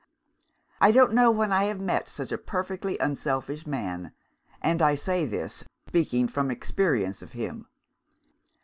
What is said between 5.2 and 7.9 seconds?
this, speaking from experience of him.